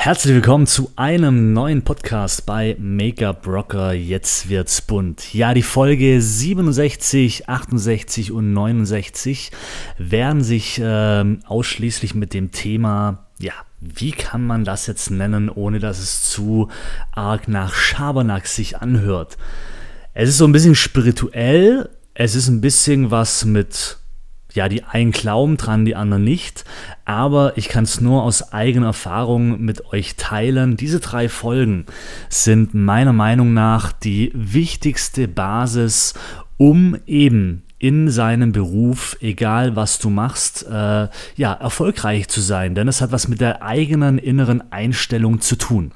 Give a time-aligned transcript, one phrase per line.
[0.00, 3.92] Herzlich willkommen zu einem neuen Podcast bei Make-up Rocker.
[3.92, 5.34] Jetzt wird's bunt.
[5.34, 9.50] Ja, die Folge 67, 68 und 69
[9.98, 15.80] werden sich äh, ausschließlich mit dem Thema, ja, wie kann man das jetzt nennen, ohne
[15.80, 16.68] dass es zu
[17.10, 19.36] arg nach Schabernack sich anhört.
[20.14, 23.98] Es ist so ein bisschen spirituell, es ist ein bisschen was mit
[24.58, 26.64] ja, die einen glauben dran, die anderen nicht.
[27.04, 30.76] Aber ich kann es nur aus eigener Erfahrung mit euch teilen.
[30.76, 31.86] Diese drei Folgen
[32.28, 36.14] sind meiner Meinung nach die wichtigste Basis,
[36.56, 42.74] um eben in seinem Beruf, egal was du machst, äh, ja, erfolgreich zu sein.
[42.74, 45.92] Denn es hat was mit der eigenen inneren Einstellung zu tun.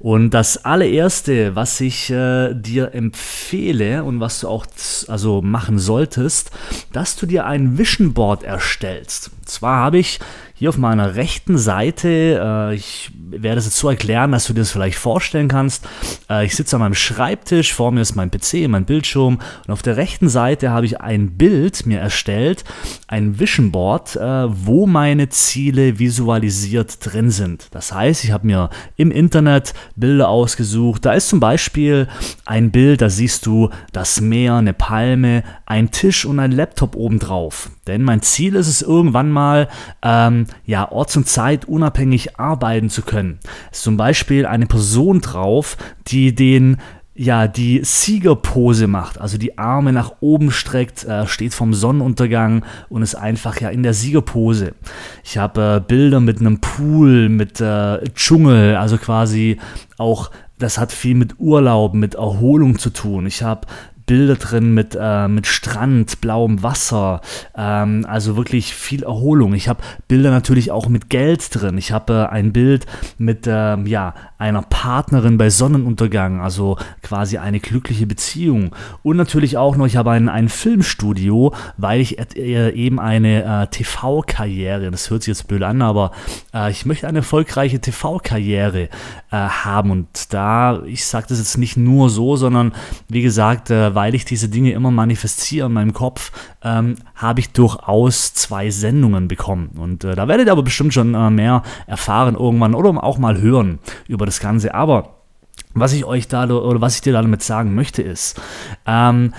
[0.00, 4.66] Und das allererste, was ich äh, dir empfehle und was du auch
[5.08, 6.50] also machen solltest,
[6.92, 9.30] dass du dir ein Vision Board erstellst.
[9.46, 10.18] Zwar habe ich
[10.64, 14.60] hier auf meiner rechten Seite, äh, ich werde es jetzt so erklären, dass du dir
[14.60, 15.86] das vielleicht vorstellen kannst.
[16.30, 19.82] Äh, ich sitze an meinem Schreibtisch, vor mir ist mein PC, mein Bildschirm und auf
[19.82, 22.64] der rechten Seite habe ich ein Bild mir erstellt,
[23.08, 27.66] ein Vision Board, äh, wo meine Ziele visualisiert drin sind.
[27.72, 31.04] Das heißt, ich habe mir im Internet Bilder ausgesucht.
[31.04, 32.08] Da ist zum Beispiel
[32.46, 37.68] ein Bild, da siehst du das Meer, eine Palme, ein Tisch und ein Laptop obendrauf.
[37.86, 39.68] Denn mein Ziel ist es irgendwann mal,
[40.02, 43.38] ähm, ja, orts- und Zeit unabhängig arbeiten zu können.
[43.72, 45.76] Zum Beispiel eine Person drauf,
[46.06, 46.78] die den
[47.16, 53.02] ja, die Siegerpose macht, also die Arme nach oben streckt, äh, steht vom Sonnenuntergang und
[53.02, 54.74] ist einfach ja in der Siegerpose.
[55.22, 59.58] Ich habe äh, Bilder mit einem Pool, mit äh, Dschungel, also quasi
[59.96, 63.26] auch das hat viel mit Urlaub, mit Erholung zu tun.
[63.26, 63.66] Ich habe
[64.06, 67.20] Bilder drin mit, äh, mit Strand, blauem Wasser,
[67.56, 69.54] ähm, also wirklich viel Erholung.
[69.54, 71.78] Ich habe Bilder natürlich auch mit Geld drin.
[71.78, 72.86] Ich habe äh, ein Bild
[73.18, 78.74] mit ähm, ja, einer Partnerin bei Sonnenuntergang, also quasi eine glückliche Beziehung.
[79.02, 83.66] Und natürlich auch noch, ich habe ein, ein Filmstudio, weil ich äh, eben eine äh,
[83.68, 86.10] TV-Karriere, das hört sich jetzt blöd an, aber
[86.52, 88.88] äh, ich möchte eine erfolgreiche TV-Karriere äh,
[89.30, 89.90] haben.
[89.90, 92.72] Und da, ich sage das jetzt nicht nur so, sondern
[93.08, 96.32] wie gesagt, äh, weil ich diese Dinge immer manifestiere in meinem Kopf,
[96.62, 99.70] ähm, habe ich durchaus zwei Sendungen bekommen.
[99.76, 103.40] Und äh, da werdet ihr aber bestimmt schon äh, mehr erfahren irgendwann oder auch mal
[103.40, 103.78] hören
[104.08, 104.74] über das Ganze.
[104.74, 105.14] Aber
[105.74, 108.40] was ich euch da oder was ich dir damit sagen möchte, ist,
[108.86, 109.34] ähm,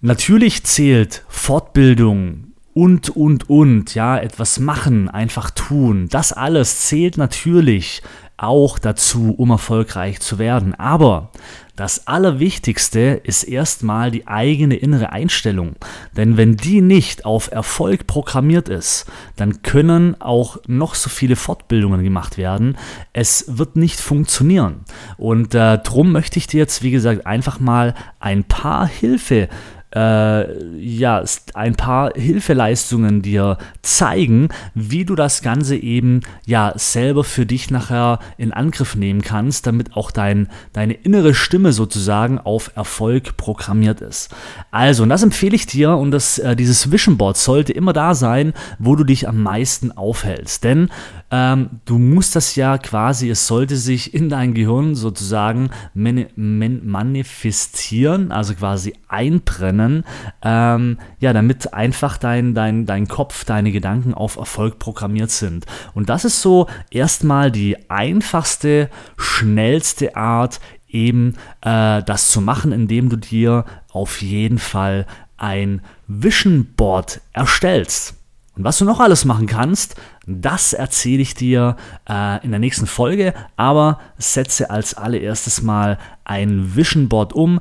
[0.00, 6.08] natürlich zählt Fortbildung, und, und, und, ja, etwas machen, einfach tun.
[6.10, 8.02] Das alles zählt natürlich
[8.36, 10.74] auch dazu, um erfolgreich zu werden.
[10.74, 11.30] Aber
[11.76, 15.76] das Allerwichtigste ist erstmal die eigene innere Einstellung.
[16.16, 22.02] Denn wenn die nicht auf Erfolg programmiert ist, dann können auch noch so viele Fortbildungen
[22.02, 22.76] gemacht werden.
[23.12, 24.84] Es wird nicht funktionieren.
[25.16, 29.48] Und äh, darum möchte ich dir jetzt, wie gesagt, einfach mal ein paar Hilfe
[29.94, 31.22] äh, ja,
[31.54, 38.18] ein paar Hilfeleistungen dir zeigen, wie du das Ganze eben ja selber für dich nachher
[38.36, 44.34] in Angriff nehmen kannst, damit auch dein, deine innere Stimme sozusagen auf Erfolg programmiert ist.
[44.70, 48.14] Also, und das empfehle ich dir und das, äh, dieses Vision Board sollte immer da
[48.14, 50.64] sein, wo du dich am meisten aufhältst.
[50.64, 50.90] Denn
[51.34, 58.54] ähm, du musst das ja quasi, es sollte sich in dein Gehirn sozusagen manifestieren, also
[58.54, 60.04] quasi einbrennen
[60.42, 65.66] ähm, ja, damit einfach dein, dein, dein Kopf, deine Gedanken auf Erfolg programmiert sind.
[65.92, 73.08] Und das ist so erstmal die einfachste, schnellste Art, eben äh, das zu machen, indem
[73.08, 75.04] du dir auf jeden Fall
[75.36, 78.14] ein Vision Board erstellst.
[78.56, 79.96] Und was du noch alles machen kannst,
[80.26, 81.76] das erzähle ich dir
[82.08, 87.60] äh, in der nächsten Folge, aber setze als allererstes mal ein Vision Board um,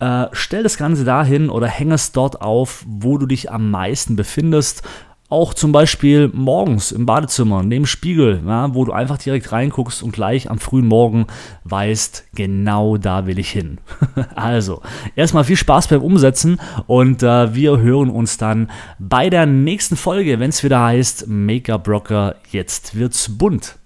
[0.00, 4.16] äh, stell das Ganze dahin oder häng es dort auf, wo du dich am meisten
[4.16, 4.82] befindest.
[5.30, 10.12] Auch zum Beispiel morgens im Badezimmer, neben Spiegel, ja, wo du einfach direkt reinguckst und
[10.12, 11.26] gleich am frühen Morgen
[11.64, 13.78] weißt, genau da will ich hin.
[14.34, 14.82] also,
[15.16, 20.40] erstmal viel Spaß beim Umsetzen und äh, wir hören uns dann bei der nächsten Folge,
[20.40, 23.76] wenn es wieder heißt Make-up Rocker, jetzt wird's bunt.